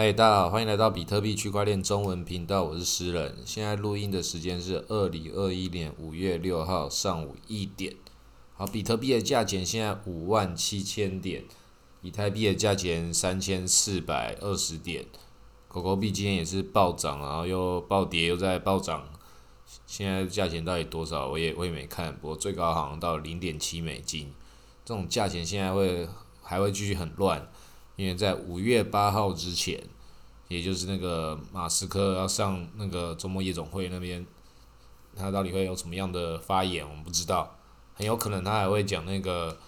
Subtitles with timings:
[0.00, 3.34] 嗨，大家好，欢迎来到比特币区块链中文频道，我是诗人。
[3.44, 7.96] 现在录音的时间是二零二一年五月六号上午一点。
[8.54, 11.42] 好，比特币的价钱现在五万七千点，
[12.00, 15.04] 以太币的价钱三千四百二十点，
[15.66, 19.08] 狗狗币今天也是暴涨，然后又暴跌，又在暴涨。
[19.84, 21.26] 现在价钱到底多少？
[21.26, 24.32] 我也我也没看，不过最高好像到零点七美金。
[24.84, 26.08] 这种价钱现在会
[26.40, 27.50] 还会继续很乱。
[27.98, 29.82] 因为在五月八号之前，
[30.46, 34.24] 也就是那个马斯克要上那个周末夜总会那边，
[35.16, 37.56] 他到底会有什么样的发言，我们不知道。
[37.94, 39.58] 很有可能他还会讲那个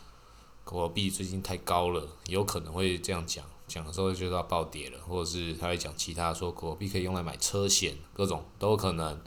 [0.62, 9.20] 狗币最近太高了，有可能会这样讲，讲的时候就要暴跌了，或者是他会讲其他说狗币可以用来买车险，各种都有可能。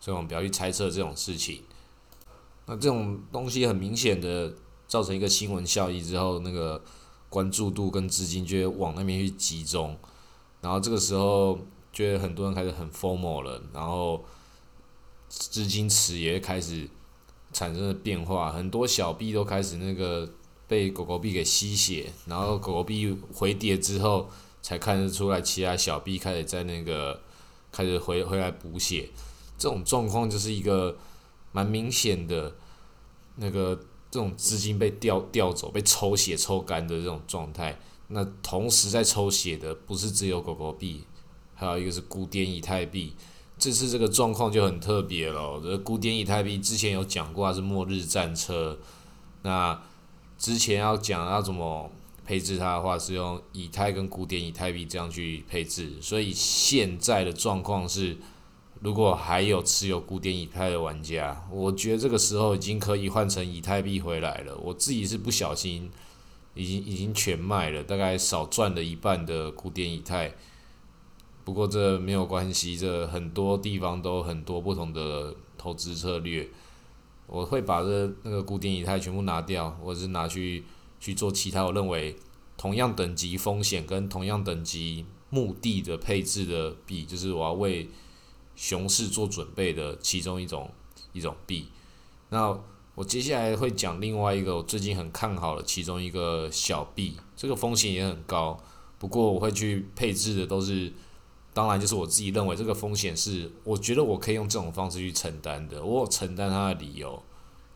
[0.00, 1.62] 所以我们不要去猜测这种事情。
[2.66, 4.52] 那这种东西很明显的
[4.88, 6.82] 造成一个新闻效益之后，那个。
[7.28, 9.96] 关注度跟资金就会往那边去集中，
[10.62, 11.58] 然后这个时候，
[11.92, 14.24] 觉得很多人开始很 formal 了，然后
[15.28, 16.88] 资金池也会开始
[17.52, 20.28] 产生了变化，很多小币都开始那个
[20.66, 24.30] 被狗狗币给吸血，然后狗狗币回跌之后，
[24.62, 27.20] 才看得出来其他小币开始在那个
[27.70, 29.10] 开始回回来补血，
[29.58, 30.96] 这种状况就是一个
[31.52, 32.56] 蛮明显的
[33.36, 33.78] 那个。
[34.10, 37.78] 这种资金被调调走、被抽血抽干的这种状态，
[38.08, 41.04] 那同时在抽血的不是只有狗狗币，
[41.54, 43.14] 还有一个是古典以太币。
[43.58, 45.60] 这次这个状况就很特别了。
[45.62, 48.78] 这古典以太币之前有讲过它是末日战车，
[49.42, 49.78] 那
[50.38, 51.90] 之前要讲要怎么
[52.24, 55.92] 配置它的话，是用以太跟古典以太币这样去配置。
[56.00, 58.16] 所以现在的状况是。
[58.80, 64.56] 如果还有持有古典以太的玩家，我觉得这个时候已经可以换成以太币回来了。
[64.56, 65.90] 我自己是不小心，
[66.54, 70.32] 已经已经全卖了，大概少赚了一半的古典以太。
[71.44, 76.48] 不过这没有关系，这很多地方都很多不同的投资策略。
[77.26, 80.62] 我会把这那个古典以太全部拿掉，或者是拿去
[81.00, 82.14] 去做其他我认为
[82.56, 87.88] 同样等级风险跟同样等级目的的配置的币，就是我要为。
[88.58, 90.68] 熊市做准备的其中一种
[91.12, 91.68] 一种币，
[92.30, 92.58] 那
[92.96, 98.60] 我接下来会讲另外一个我最近很看好的其中一个小币，这个风险也很高，
[98.98, 100.92] 不过我会去配置的都是，
[101.54, 107.22] 当然就是我自己认为这个风险是我觉得我可以用这种方式去承担的，我有承担它的理由，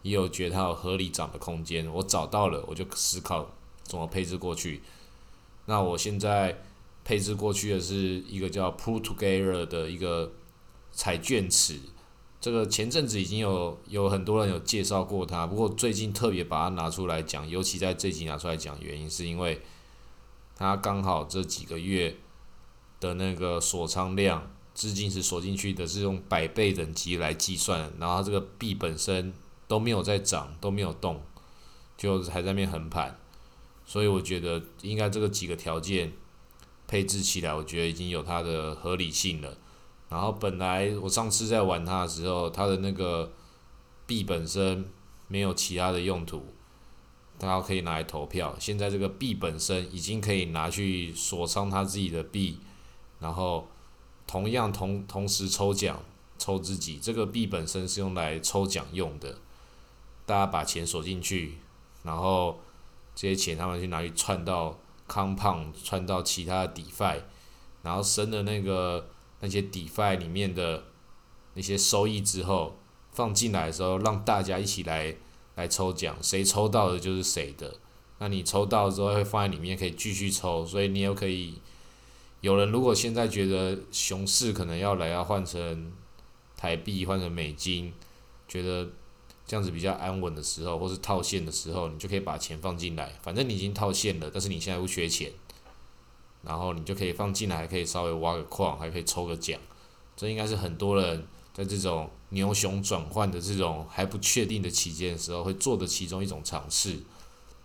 [0.03, 3.49] 也有觉得它有合理涨的空间，我找到了我就思考
[3.85, 4.83] 怎么配置过去。
[5.67, 6.61] 那我现在
[7.05, 7.95] 配置过去的是
[8.29, 10.33] 一个叫 Pull Together 的一个。
[10.93, 11.81] 彩券池，
[12.41, 19.63] 这个前阵子已经有有很多人有介绍过它，不过最近特别把它拿出来讲，尤其在这集拿出来讲，原因是因为
[20.57, 22.17] 它刚好这几个月
[23.01, 29.33] 的那个锁仓量，资金是锁进去的，是用百倍等级来计算，然后这个币本身
[29.67, 31.23] 都没有在涨，都没有动，
[31.97, 33.19] 就还在那边横盘，
[33.87, 36.13] 所以我觉得应该这个几个条件
[36.87, 39.57] 配置起来，我觉得已经有它的合理性了。
[40.13, 43.33] 然后本来我上次在玩它的时候，它的那个
[44.07, 44.85] 币本身
[45.27, 46.45] 没有其他的用途，
[47.39, 48.55] 它可以拿来投票。
[48.61, 52.59] 现在这个币本身已经可以拿去锁仓它自己的币，
[53.21, 53.67] 然后
[54.27, 55.99] 同样同同时抽奖
[56.37, 56.99] 抽自己。
[56.99, 59.39] 这个币本身是用来抽奖用的，
[60.27, 61.57] 大家把钱锁进去，
[62.03, 62.61] 然后
[63.15, 67.21] 这些钱他们去拿去串到康胖，串到其他的 DeFi，
[67.83, 69.07] 然后生的那个。
[69.43, 70.85] 那些 DeFi 里面的
[71.53, 72.79] 那些收益之后
[73.13, 75.15] 放进来的时候，让大家一起来
[75.57, 77.75] 来抽奖，谁抽到的就是谁的。
[78.19, 81.55] 那你抽到之后会放在里面，可以继续抽，所以你又可以。
[82.41, 85.93] 有人如果现在觉得熊市可能要来，要换成
[86.57, 87.93] 台币，换成美金，
[88.49, 88.89] 觉得
[89.47, 93.13] 这样子比较安稳的时候，或是套现的时候，你就可以把钱放进来。
[93.23, 95.31] 反正你已经套现了，但是你现在不缺钱。
[96.45, 99.61] 然后你就可以放进来，还可以稍微挖个矿，还可以抽个奖，
[100.17, 101.25] 这应该是很多人
[101.55, 106.99] 在这种牛熊转换的这种还不确定的期间的时候会做的其中一种尝试。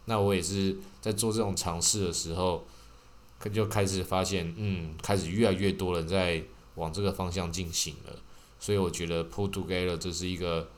[0.05, 2.63] 那我也是在做这种尝试的时候，
[3.39, 6.43] 可就开始发现，嗯，开始越来越多人在
[6.75, 8.13] 往这个方向进行了。
[8.59, 10.69] 所以我觉得 Pull Together 这是一个，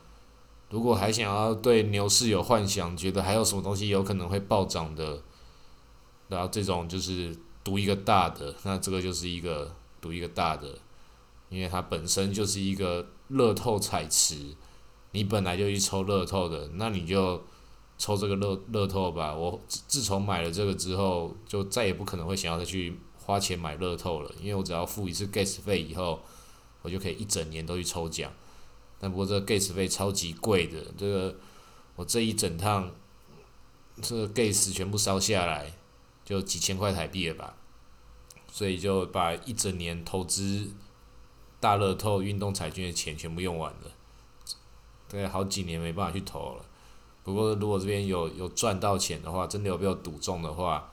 [0.70, 5.22] 如果还想要对牛市有幻想，觉得还有什么东西有可能会暴涨的，
[6.28, 7.36] 然后这种就是。
[7.62, 10.78] 赌一个大的，那这个就是一个赌一个大的，
[11.48, 14.54] 因为它本身就是一个乐透彩池，
[15.12, 17.42] 你本来就去抽乐透的，那你就
[17.98, 19.34] 抽这个乐乐透吧。
[19.34, 26.20] 我自从买了这个之后，就再也不可能会想要再去花钱买乐透了，因为我只要付一次 gas 费以后，
[26.82, 28.32] 我就可以一整年都去抽奖。
[28.98, 31.36] 但不过这个 gas 费超级贵的，这个
[31.96, 32.90] 我这一整趟
[34.00, 35.72] 这个 gas 全部烧下来，
[36.30, 37.56] 就几千块台币了吧，
[38.50, 40.70] 所以就把一整年投资
[41.58, 43.90] 大乐透运动彩券的钱全部用完了，
[45.08, 46.64] 对，好几年没办法去投了。
[47.24, 50.90] 不过如果这边有有赚到钱的话，真的有被我赌中的话，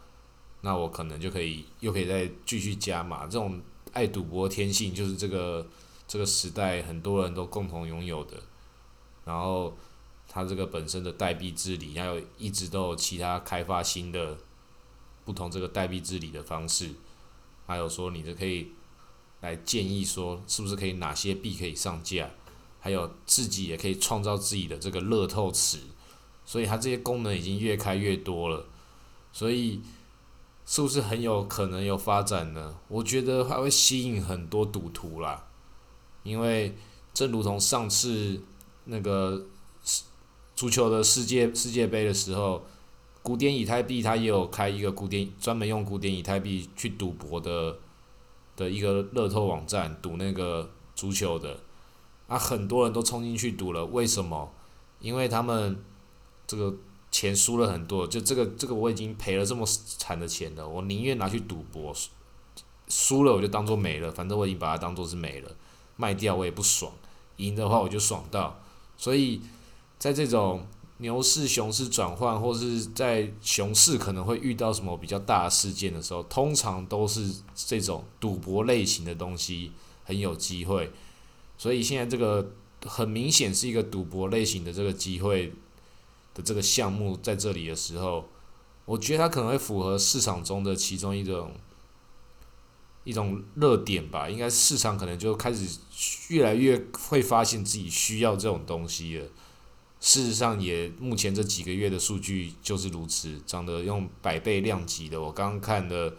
[0.61, 3.25] 那我可能就可以又可以再继续加码。
[3.25, 3.61] 这种
[3.93, 5.65] 爱赌博天性就是这个
[6.07, 8.37] 这个时代很多人都共同拥有的。
[9.23, 9.77] 然后
[10.27, 14.37] 它这个本身的代币治理，还有一直都有其他开发新的
[15.27, 16.91] 不同这个代币治理的方式，
[17.65, 18.71] 还有说你这可以
[19.41, 22.31] 来建议说是不是可以哪些币可以上架，
[22.79, 25.79] 还有自己也可以创造自己的这个乐透池。
[26.45, 28.67] 所以它这些功能已经越开越多了，
[29.33, 29.81] 所以
[30.65, 32.77] 是不是很有可能有发展呢？
[32.87, 35.45] 我觉得还会吸引很多赌徒啦，
[36.23, 36.77] 因为
[37.13, 38.41] 正如同上次
[38.85, 39.45] 那个
[40.55, 42.65] 足球的世界世界杯的时候，
[43.27, 47.77] 古典以太币它也有开一个古典专门用古典以太币去赌博的
[48.55, 51.59] 的一个乐透网站，赌那个足球的，
[52.27, 54.49] 啊，很多人都冲进去赌了，为什么？
[55.01, 55.77] 因为他们。
[56.49, 56.73] 这个
[57.11, 61.93] 钱输了很多，就这个这个我已经赔了这么惨的钱了，我宁愿拿去赌博，
[62.87, 65.51] 输了我就当做没了，反正我已经把它当做是没了，
[65.97, 66.89] 卖掉我也不爽，
[67.35, 68.57] 赢的话我就爽到，
[68.95, 69.41] 所以
[69.99, 70.65] 在这种
[70.97, 79.71] 牛市熊市转换，或是在熊市可能会遇到什么比较大的事件的时候，通常都是这种赌博类型的东西
[80.03, 80.91] 很有机会，
[81.57, 82.53] 所以现在这个
[82.85, 85.53] 很明显是一个赌博类型的这个机会。
[86.33, 88.29] 的这个项目在这里的时候，
[88.85, 91.51] 我觉得它可能会符合市场中的其中一种
[93.03, 94.29] 一种热点吧。
[94.29, 95.79] 应该市场可能就开始
[96.27, 96.79] 越来越
[97.09, 99.25] 会发现自己需要这种东西了。
[99.99, 105.19] 事实上，也目前这几个月的数据就是如此，涨得用百倍量级的。
[105.19, 106.15] 我刚刚看的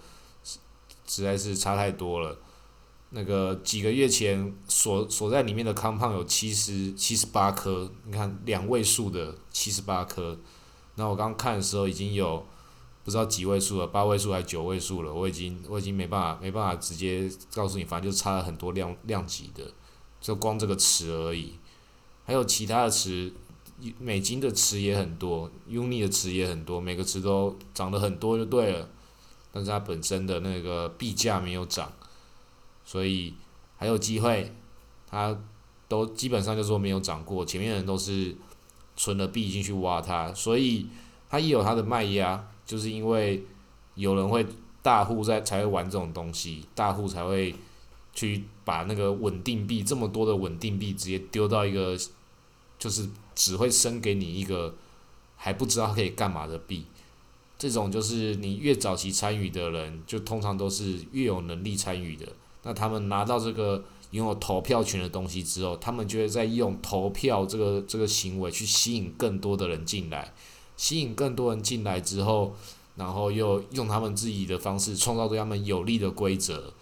[1.07, 2.39] 实在是差太多了。
[3.11, 10.39] 那个几个月前锁锁在里面的康胖有七十七十八颗，你看两位数的七十八颗，
[10.97, 12.45] 那我刚看的时候已经有
[13.05, 19.73] 不知道几位数了，八位数还九位数了，我已经我已经没办法没办法直接告诉你，反正就差了很多量量级的，
[20.21, 21.55] 就光这个词而已，
[22.27, 23.33] 还有其他的词，
[23.99, 28.89] 美金的词也很多，uni 的词也很多，每个词都涨得很多就对了，
[29.53, 31.93] 但是它本身的那个币价没有涨。
[32.85, 33.35] 所以
[33.77, 34.53] 还有机会，
[35.09, 35.39] 它
[35.87, 38.35] 都基本上就说没有涨过，前面人都是
[38.97, 40.87] 存了币进去挖它，所以
[41.29, 43.45] 它也有它的卖压，就是因为
[43.95, 44.47] 有人会
[44.83, 47.55] 大户在才会玩这种东西，大户才会
[48.15, 51.95] 去把那个稳定币这么多的稳定币直接丢到一个，
[52.79, 54.75] 就是只会生给你一个
[55.37, 56.85] 还不知道可以干嘛的币，
[57.59, 62.27] 这种就是你越早期参与的人，就通常都是越有能力参与的。
[62.63, 70.33] 那他们拿到这个拥有投票权的东西之后，他们就会在用投票这个这个行为去吸引更多的人进来，
[70.77, 72.55] 吸引更多人进来之后，
[72.97, 76.73] 然后又用他们自己的方式创造对他们有利的规则，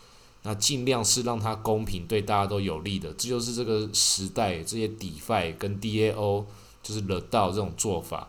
[0.46, 3.12] 那尽量是让它公平，对大家都有利的。
[3.14, 6.44] 这就是这个时代这些 DeFi 跟 DAO
[6.84, 8.28] 就是惹到这种做法，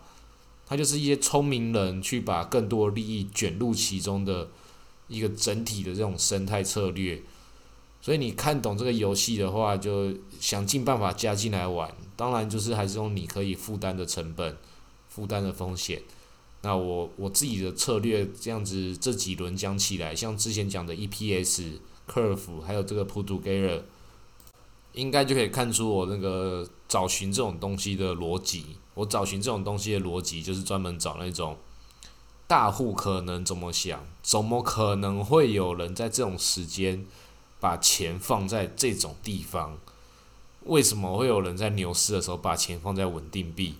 [0.66, 4.50] 它就是一些聪明人去把更多利益卷入其中的
[5.08, 7.22] 一个整体的这种生态策略。
[8.02, 11.94] 所以你看懂这个游戏的话，就想尽办法加进来玩。
[12.16, 14.58] 当然，就是还是用你可以负担的成本、
[15.08, 16.02] 负担的风险。
[16.64, 21.74] 那我我自己的策略这样子，这几轮讲起来，像之前讲的 EPS、
[22.08, 23.82] Curve，还有这个 Put Together，
[24.94, 28.78] 应该就可以看出我那个找寻这种东西的逻辑。
[28.94, 31.58] 我找寻这种东西的逻辑，就是专门找那种
[32.48, 37.06] 大户可能怎么想，怎么可能会有人在这种时间。
[37.60, 39.80] 把钱放在这种地方，
[40.66, 43.74] 为什么会有人在牛市的时候把钱放在稳定币？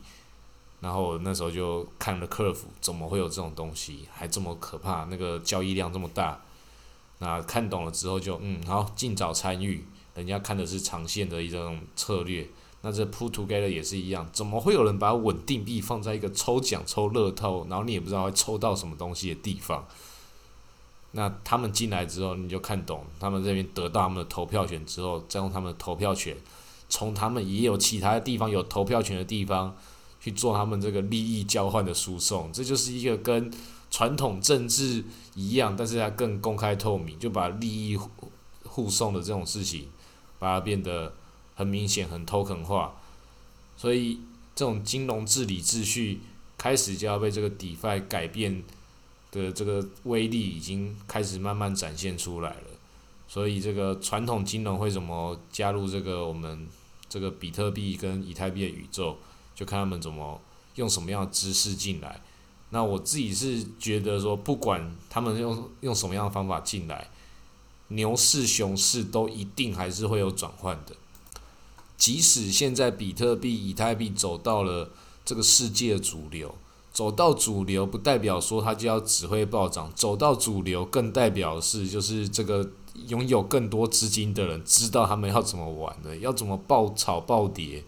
[0.82, 5.06] 然后那时候就看了 Curve，怎么会有这种东西，还这么可怕？
[5.12, 6.42] 那个交易量这么大，
[7.20, 9.84] 那看懂了之后就嗯好，尽早参与。
[10.16, 12.48] 人家看的是长线的一种策略，
[12.82, 19.88] 那这 Put Together 也是一样，怎么会有人把稳定币放在一个抽奖抽乐透，然后你也不知道会抽到什么东西的地方？
[21.12, 26.36] 那他们进来之后，你就看懂，他们这边得到他们的投票权之后，再用他们的投票权，
[26.90, 29.76] 从他们也有其他的地方有投票权的地方
[30.20, 33.52] 去做他们这个利益交换的输送，这就是一个跟
[33.90, 35.04] 传统政治
[35.36, 37.98] 一样，但是它更公开透明，就把利益
[38.64, 39.88] 互送的这种事情，
[40.40, 41.14] 把它变得
[41.56, 42.96] 很明显、很 token 化，
[43.76, 44.20] 所以
[44.56, 46.20] 这种金融治理秩序
[46.58, 48.64] 开始就要被这个 DeFi 改变
[49.32, 52.68] 的这个威力已经开始慢慢展现出来了。
[53.28, 56.68] 所以这个传统金融会怎么加入这个我们
[57.10, 59.18] 这个比特币跟以太币的宇宙，
[59.56, 60.40] 就看他们怎么
[60.76, 62.22] 用什么样的知识进来。
[62.70, 67.10] 那我自己是觉得说，不管他们用用什么样的方法进来，
[67.88, 70.94] 牛市、熊市都一定还是会有转换的。
[71.98, 74.92] 即使现在比特币、以太币走到了
[75.24, 76.54] 这个世界主流，
[76.92, 82.70] 走到主流不代表说它就要只会暴涨，走到主流更代表是就是这个
[83.08, 87.84] 拥有更多资金的人知道他们要怎么玩的，要怎么爆炒暴跌，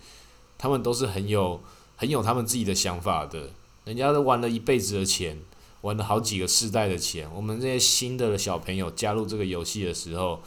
[0.57, 1.62] 他们都是很有
[1.98, 3.50] 很有他们自己的想法的。
[3.89, 5.36] 人家都玩了一辈子的钱，
[5.81, 7.27] 玩了好几个世代的钱。
[7.34, 10.43] 我们这些新的小朋友加入这个游戏的时候，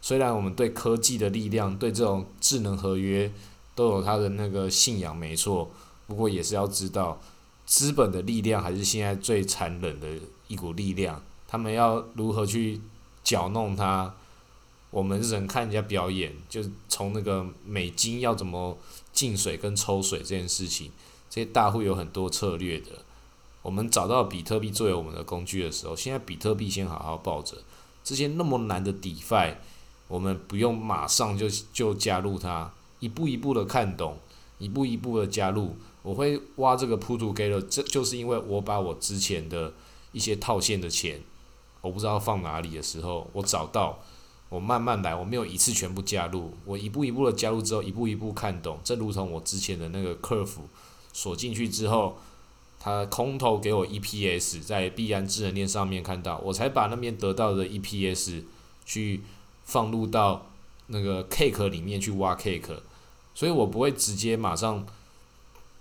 [0.00, 3.32] 虽然我们对科技的力量、对这种智能合约
[3.74, 5.68] 都有他的那个信仰，没错。
[6.06, 7.20] 不过也是要知道，
[7.64, 10.06] 资本的力量还是现在最残忍的
[10.46, 11.20] 一股力量。
[11.48, 12.80] 他们要如何去
[13.24, 14.14] 搅弄它？
[14.92, 18.78] 我们只能看人家表演，就从那个美金要怎么
[19.12, 20.92] 进水跟抽水这件事情。
[21.28, 22.90] 这些大户有很多策略的。
[23.62, 27.56] 我们找到比特币作为我们的工具的时候，现在比特币先好好抱着。
[28.04, 29.54] 这些那么难的 DeFi，
[30.06, 34.18] 我们不用马上就就加入它，一步一步的看懂，
[34.58, 35.74] 一步一步的加入。
[36.02, 39.72] 我会挖这个 Put Together，这就是因为我把我之前的
[40.12, 41.20] 一些套现的钱，
[41.80, 43.98] 我不知道放哪里的时候，我找到，
[44.48, 48.78] 我慢慢来，我没有一次全部加入，我一步一步的加入之后，一步一步看懂。
[48.84, 50.68] 正如同我之前的那个客服。
[51.16, 52.18] 锁进去之后，
[52.78, 58.42] 它空投给我 EPS，在币安智能链上面看到，我才把那边得到的 EPS
[58.84, 59.22] 去
[59.64, 60.50] 放入到
[60.88, 62.80] 那个 Cake 里面去挖 Cake，
[63.34, 64.86] 所以我不会直接马上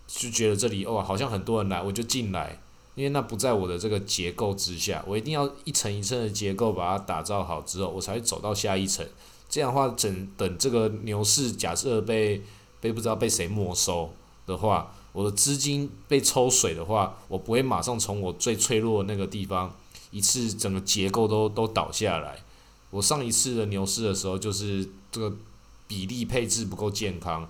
[0.07, 2.61] 就觉得这里哦好像很多人来，我就进来，
[2.95, 9.05] 因为那不在我的这个结构之下，我一定要一层一层的结构把它打造好之后，我才会走到下一层。
[9.49, 12.41] 这样的话，等等这个牛市假设被
[12.79, 14.13] 被不知道被谁没收
[14.47, 14.93] 的话。
[15.15, 19.73] 我的资金被抽水的话，我不会马上从我最脆弱的那个地方
[20.11, 22.43] 一次整个结构都都倒下来。
[22.89, 25.33] 我上一次的牛市的时候，就是这个
[25.87, 27.49] 比例配置不够健康。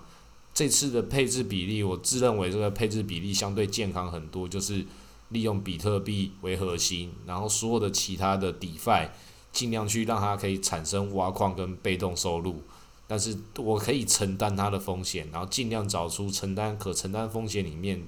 [0.54, 4.86] 这次的配置比例，我自认为这个配置比例相对健康很多，就是
[5.30, 9.08] 利用比特币为核心，然后所有的其他的 DeFi
[9.52, 12.62] 尽量去让它可以产生挖矿跟被动收入。
[13.08, 18.02] 但是我可以承担它的风险，然后尽量找出承担可承担风险里面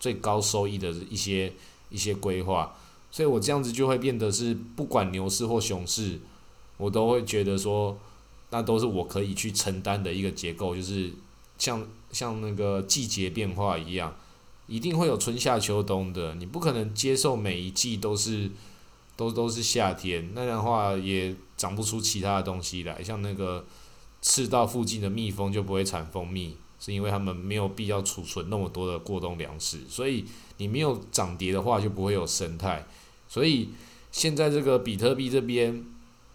[0.00, 1.52] 最高收益的一些
[1.90, 2.74] 一些规划，
[3.12, 6.18] 所以我这样子就会变得是不管牛市或熊市，
[6.76, 7.96] 我都会觉得说，
[8.50, 11.12] 那都是我可以去承担的一个结构，就是
[11.56, 14.12] 像像那个季节变化一样，
[14.66, 18.50] 一定会有春夏秋冬的，你不可能接受每一季都是
[19.16, 23.64] 都都是夏天，那样的话也长不出其他的东西来，像那个。
[24.22, 30.24] 赤道附近的蜜蜂就不会产蜂蜜，是因为他们没有必要储存那么多的过冬粮食，所以
[30.58, 32.86] 你没有涨跌的话就不会有生态。
[33.28, 33.70] 所以
[34.12, 35.84] 现在这个比特币这边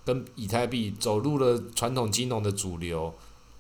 [0.04, 3.14] 跟以太币走入了传统金融的主流，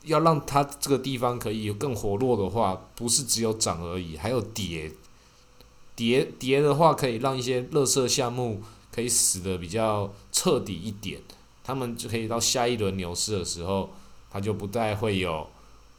[0.04, 4.92] 要让它这个地方可以更活络的话，不是只有涨而已，还有跌。
[5.96, 11.22] 跌跌的话可以让一些乐色项目可以死的比较彻底一点，
[11.64, 13.90] 他们就可以到下一轮牛市的时候。
[14.30, 15.48] 它就不再会有，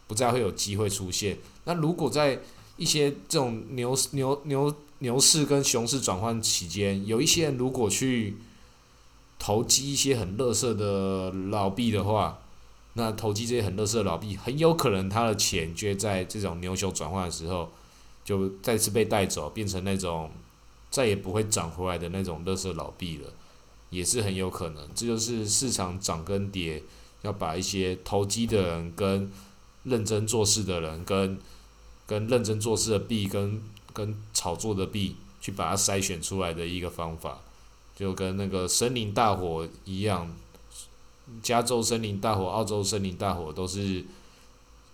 [0.06, 1.38] 不再会有机会出现。
[1.64, 2.40] 那如果在
[2.76, 8.36] 一些这种牛牛牛牛市跟熊市转换期间，有一些人如果去
[9.38, 12.38] 投机一些很乐色的老币的话，
[12.94, 17.70] 那投机这些很乐色的老币，很有可能他的钱就在这种牛熊转换的时候，
[18.24, 20.30] 就再次被带走，变成那种
[20.90, 23.32] 再也不会涨回来的那种乐色老币了，
[23.90, 24.88] 也是很有可能。
[24.94, 26.82] 这就是市场涨跟跌。
[27.22, 29.30] 要把一些投机的人跟
[29.84, 31.38] 认真做事的人跟
[32.06, 37.40] 跟认真做事的币跟跟炒作的币去把它筛选出来的一个方法，
[37.96, 40.32] 就跟那个森林大火一样，
[41.42, 44.04] 加州森林大火、澳洲森林大火都是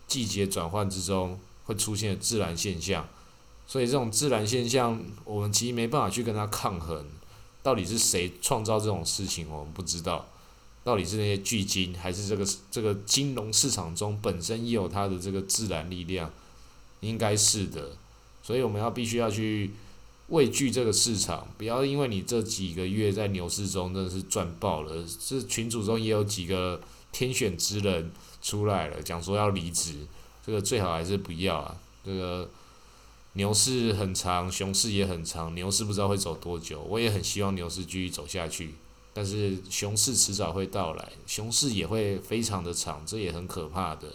[0.07, 3.07] 季节转换之中会出现的自然现象，
[3.67, 7.07] 所以这种自然现象我们其实没办法去跟它抗衡，
[7.63, 10.27] 到底是谁创造这种事情，我们不知道。
[10.85, 16.31] 到底是那些巨金，还是这个这个金融市场中本身也有它的这个自然力量？
[17.01, 17.97] 应该是的，
[18.43, 19.73] 所以我们要必须要去
[20.29, 26.81] 畏惧这个市场，不要因为你这几个月在牛市中真的是赚爆了，这群组中也有几个
[27.13, 28.11] 天选之人
[28.41, 30.07] 出来了，讲说要离职，
[30.47, 31.77] 这个最好还是不要啊。
[32.03, 32.49] 这个
[33.35, 38.75] 牛市很长，熊市也很长，牛市不知道会走多久，我也很希望牛市继续走下去，
[39.15, 44.09] 但是熊市迟早会到来，熊市也会非常的长，这也很可怕的。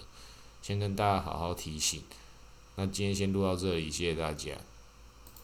[0.62, 2.04] 先跟大家好好提醒，
[2.76, 4.52] 那今天先录到这里，谢谢大家。